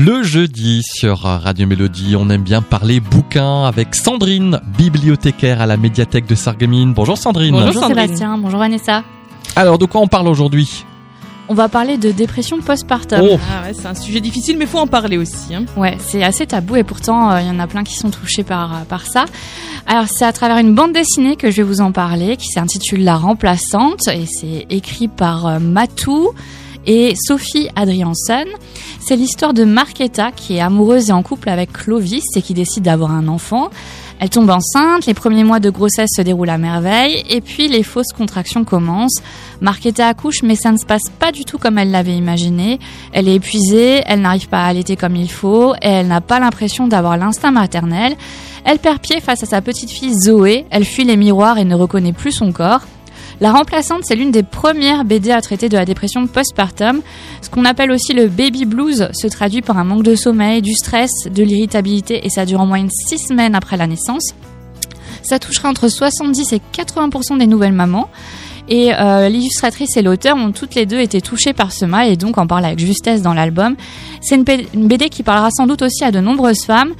Le 0.00 0.22
jeudi 0.22 0.82
sur 0.84 1.22
Radio 1.22 1.66
Mélodie, 1.66 2.14
on 2.14 2.30
aime 2.30 2.44
bien 2.44 2.62
parler 2.62 3.00
bouquins 3.00 3.64
avec 3.64 3.96
Sandrine, 3.96 4.60
bibliothécaire 4.78 5.60
à 5.60 5.66
la 5.66 5.76
médiathèque 5.76 6.26
de 6.26 6.36
Sarreguemines. 6.36 6.94
Bonjour 6.94 7.18
Sandrine. 7.18 7.50
Bonjour, 7.50 7.84
Sébastien, 7.84 8.38
bonjour 8.38 8.60
Vanessa. 8.60 9.02
Alors 9.56 9.76
de 9.76 9.86
quoi 9.86 10.00
on 10.00 10.06
parle 10.06 10.28
aujourd'hui? 10.28 10.84
On 11.48 11.54
va 11.54 11.68
parler 11.68 11.98
de 11.98 12.12
dépression 12.12 12.60
postpartum. 12.60 13.22
Oh. 13.28 13.38
Ah 13.50 13.66
ouais, 13.66 13.74
c'est 13.74 13.88
un 13.88 13.96
sujet 13.96 14.20
difficile, 14.20 14.56
mais 14.56 14.66
faut 14.66 14.78
en 14.78 14.86
parler 14.86 15.18
aussi. 15.18 15.52
Hein. 15.52 15.64
Ouais, 15.76 15.96
c'est 15.98 16.22
assez 16.22 16.46
tabou 16.46 16.76
et 16.76 16.84
pourtant 16.84 17.36
il 17.36 17.46
euh, 17.46 17.48
y 17.48 17.50
en 17.50 17.58
a 17.58 17.66
plein 17.66 17.82
qui 17.82 17.96
sont 17.96 18.10
touchés 18.10 18.44
par 18.44 18.72
euh, 18.72 18.84
par 18.88 19.04
ça. 19.04 19.24
Alors 19.84 20.04
c'est 20.08 20.24
à 20.24 20.32
travers 20.32 20.58
une 20.58 20.76
bande 20.76 20.92
dessinée 20.92 21.34
que 21.34 21.50
je 21.50 21.56
vais 21.56 21.64
vous 21.64 21.80
en 21.80 21.90
parler, 21.90 22.36
qui 22.36 22.46
s'intitule 22.46 23.02
La 23.02 23.16
remplaçante 23.16 24.06
et 24.06 24.26
c'est 24.26 24.64
écrit 24.70 25.08
par 25.08 25.46
euh, 25.46 25.58
Matou 25.58 26.34
et 26.88 27.14
Sophie 27.14 27.68
Adrianson. 27.76 28.46
C'est 28.98 29.14
l'histoire 29.14 29.54
de 29.54 29.64
Marquetta 29.64 30.32
qui 30.32 30.56
est 30.56 30.60
amoureuse 30.60 31.10
et 31.10 31.12
en 31.12 31.22
couple 31.22 31.50
avec 31.50 31.72
Clovis 31.72 32.24
et 32.34 32.42
qui 32.42 32.54
décide 32.54 32.84
d'avoir 32.84 33.12
un 33.12 33.28
enfant. 33.28 33.70
Elle 34.20 34.30
tombe 34.30 34.50
enceinte, 34.50 35.06
les 35.06 35.14
premiers 35.14 35.44
mois 35.44 35.60
de 35.60 35.70
grossesse 35.70 36.10
se 36.16 36.22
déroulent 36.22 36.50
à 36.50 36.58
merveille, 36.58 37.22
et 37.30 37.40
puis 37.40 37.68
les 37.68 37.84
fausses 37.84 38.12
contractions 38.16 38.64
commencent. 38.64 39.22
Marquetta 39.60 40.08
accouche, 40.08 40.42
mais 40.42 40.56
ça 40.56 40.72
ne 40.72 40.76
se 40.76 40.86
passe 40.86 41.08
pas 41.20 41.30
du 41.30 41.44
tout 41.44 41.58
comme 41.58 41.78
elle 41.78 41.92
l'avait 41.92 42.16
imaginé. 42.16 42.80
Elle 43.12 43.28
est 43.28 43.36
épuisée, 43.36 44.02
elle 44.06 44.22
n'arrive 44.22 44.48
pas 44.48 44.64
à 44.64 44.66
allaiter 44.66 44.96
comme 44.96 45.14
il 45.14 45.30
faut, 45.30 45.74
et 45.76 45.88
elle 45.88 46.08
n'a 46.08 46.20
pas 46.20 46.40
l'impression 46.40 46.88
d'avoir 46.88 47.16
l'instinct 47.16 47.52
maternel. 47.52 48.16
Elle 48.64 48.80
perd 48.80 48.98
pied 48.98 49.20
face 49.20 49.44
à 49.44 49.46
sa 49.46 49.62
petite 49.62 49.90
fille 49.90 50.18
Zoé, 50.18 50.66
elle 50.70 50.84
fuit 50.84 51.04
les 51.04 51.16
miroirs 51.16 51.58
et 51.58 51.64
ne 51.64 51.76
reconnaît 51.76 52.12
plus 52.12 52.32
son 52.32 52.50
corps. 52.50 52.82
La 53.40 53.52
remplaçante, 53.52 54.02
c'est 54.04 54.16
l'une 54.16 54.32
des 54.32 54.42
premières 54.42 55.04
BD 55.04 55.30
à 55.30 55.40
traiter 55.40 55.68
de 55.68 55.76
la 55.76 55.84
dépression 55.84 56.26
postpartum. 56.26 57.02
Ce 57.40 57.48
qu'on 57.48 57.64
appelle 57.64 57.92
aussi 57.92 58.12
le 58.12 58.26
baby 58.26 58.64
blues 58.64 59.08
se 59.12 59.26
traduit 59.28 59.62
par 59.62 59.78
un 59.78 59.84
manque 59.84 60.02
de 60.02 60.16
sommeil, 60.16 60.60
du 60.60 60.74
stress, 60.74 61.10
de 61.32 61.42
l'irritabilité 61.44 62.26
et 62.26 62.30
ça 62.30 62.44
dure 62.44 62.60
en 62.60 62.66
moyenne 62.66 62.90
6 62.90 63.28
semaines 63.28 63.54
après 63.54 63.76
la 63.76 63.86
naissance. 63.86 64.34
Ça 65.22 65.38
touchera 65.38 65.68
entre 65.68 65.88
70 65.88 66.52
et 66.52 66.60
80% 66.74 67.38
des 67.38 67.46
nouvelles 67.46 67.72
mamans. 67.72 68.08
Et 68.68 68.92
euh, 68.92 69.28
l'illustratrice 69.28 69.96
et 69.96 70.02
l'auteur 70.02 70.36
ont 70.36 70.52
toutes 70.52 70.74
les 70.74 70.84
deux 70.84 70.98
été 70.98 71.20
touchées 71.20 71.54
par 71.54 71.72
ce 71.72 71.84
mal 71.86 72.08
et 72.08 72.16
donc 72.16 72.36
en 72.38 72.46
parlent 72.46 72.66
avec 72.66 72.78
justesse 72.78 73.22
dans 73.22 73.34
l'album. 73.34 73.76
C'est 74.20 74.34
une, 74.34 74.44
BD 74.44 75.08
qui 75.08 75.22
parlera 75.22 75.48
sans 75.50 75.66
doute 75.66 75.82
aussi 75.82 76.04
à 76.04 76.10
de 76.10 76.20
nombreuses 76.20 76.64
femmes. 76.66 76.92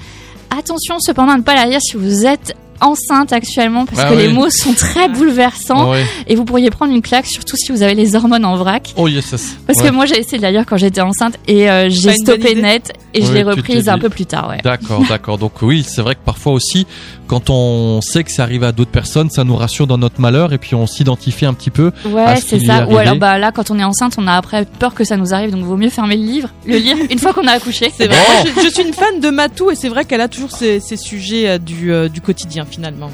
Attention 0.57 0.99
cependant 0.99 1.33
à 1.33 1.37
ne 1.37 1.43
pas 1.43 1.55
la 1.55 1.67
lire 1.67 1.81
si 1.83 1.97
vous 1.97 2.25
êtes 2.25 2.55
enceinte 2.81 3.33
actuellement 3.33 3.87
parce 3.87 4.01
ah 4.03 4.11
que 4.11 4.15
les 4.15 4.29
mots 4.29 4.51
sont 4.51 4.73
très 4.73 5.09
bouleversants 5.09 5.93
ah 5.93 5.99
et 6.27 6.35
vous 6.35 6.45
pourriez 6.45 6.71
prendre 6.71 6.93
une 6.93 7.03
claque 7.03 7.27
surtout 7.27 7.57
si 7.57 7.73
vous 7.73 7.83
avez 7.83 7.95
les 7.95 8.15
hormones 8.15 8.45
en 8.45 8.57
vrac. 8.57 8.95
Oh 8.97 9.09
yes, 9.09 9.35
Parce 9.67 9.83
que 9.83 9.91
moi 9.91 10.07
j'ai 10.07 10.19
essayé 10.19 10.39
d'ailleurs 10.39 10.65
quand 10.67 10.77
j'étais 10.77 11.01
enceinte 11.01 11.39
et 11.47 11.71
euh, 11.71 11.89
j'ai 11.91 12.15
stoppé 12.15 12.55
net 12.55 12.93
et 13.15 13.25
je 13.25 13.33
l'ai 13.33 13.43
reprise 13.43 13.89
un 13.89 13.99
peu 13.99 14.09
plus 14.09 14.27
tard. 14.27 14.55
D'accord, 14.63 15.03
d'accord. 15.09 15.39
Donc 15.39 15.63
oui, 15.63 15.85
c'est 15.87 16.03
vrai 16.03 16.15
que 16.15 16.25
parfois 16.25 16.53
aussi 16.53 16.87
quand 17.29 17.51
on 17.51 18.01
sait 18.01 18.25
que 18.25 18.33
ça 18.33 18.43
arrive 18.43 18.65
à 18.65 18.73
d'autres 18.73 18.91
personnes, 18.91 19.31
ça 19.31 19.45
nous 19.45 19.55
rassure 19.55 19.87
dans 19.87 19.99
notre 19.99 20.21
malheur 20.21 20.53
et 20.53 20.59
puis 20.59 20.75
on 20.75 20.87
s'identifie 20.87 21.45
un 21.45 21.55
petit 21.55 21.71
peu. 21.71 21.93
Ouais, 22.07 22.37
c'est 22.37 22.59
ça. 22.59 22.87
Ou 22.89 22.97
alors 22.97 23.17
bah 23.17 23.39
là, 23.39 23.53
quand 23.53 23.71
on 23.71 23.79
est 23.79 23.85
enceinte, 23.85 24.15
on 24.19 24.27
a 24.27 24.33
après 24.33 24.65
peur 24.65 24.95
que 24.95 25.05
ça 25.05 25.17
nous 25.17 25.35
arrive, 25.35 25.51
donc 25.51 25.63
vaut 25.63 25.77
mieux 25.77 25.91
fermer 25.91 26.17
le 26.17 26.25
livre, 26.25 26.49
le 26.67 26.79
lire 26.79 26.97
une 27.11 27.19
fois 27.19 27.33
qu'on 27.33 27.47
a 27.47 27.53
accouché. 27.53 27.93
C'est 27.95 28.07
vrai. 28.07 28.17
je, 28.65 28.69
suis 28.69 28.83
une 28.83 28.95
fan 28.95 29.21
de 29.21 29.29
Matou 29.29 29.71
et 29.71 29.75
c'est 29.75 29.91
vrai 29.91 30.05
qu'elle 30.05 30.23
a 30.23 30.29
toujours 30.29 30.51
ces, 30.51 30.81
sujets 30.97 31.49
euh, 31.49 31.59
du, 31.59 31.93
euh, 31.93 32.09
du, 32.09 32.21
quotidien 32.21 32.65
finalement. 32.69 33.11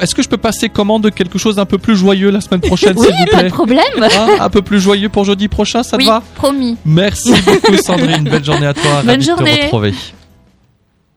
Est-ce 0.00 0.14
que 0.14 0.22
je 0.22 0.28
peux 0.28 0.36
passer 0.36 0.68
commande 0.68 1.02
de 1.04 1.10
quelque 1.10 1.38
chose 1.38 1.58
un 1.58 1.64
peu 1.64 1.78
plus 1.78 1.96
joyeux 1.96 2.30
la 2.30 2.40
semaine 2.40 2.60
prochaine, 2.60 2.96
s'il 2.96 3.06
vous 3.06 3.24
plaît 3.24 3.32
Pas 3.32 3.42
de 3.42 3.48
problème. 3.48 3.82
Ah, 4.18 4.44
un 4.44 4.50
peu 4.50 4.62
plus 4.62 4.80
joyeux 4.80 5.08
pour 5.08 5.24
jeudi 5.24 5.48
prochain, 5.48 5.82
ça 5.82 5.96
te 5.96 6.04
va 6.04 6.22
Promis. 6.34 6.76
Merci 6.84 7.32
beaucoup, 7.42 7.76
Sandrine. 7.76 8.24
Belle 8.24 8.44
journée 8.44 8.66
à 8.66 8.74
toi. 8.74 9.02
Bonne 9.04 9.22
journée. 9.22 9.56
te 9.58 9.62
retrouver. 9.64 9.94